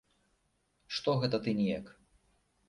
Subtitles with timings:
[0.95, 1.93] Што гэта ты неяк?